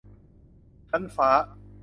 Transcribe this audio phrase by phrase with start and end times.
[0.89, 1.29] ชั้นฟ้า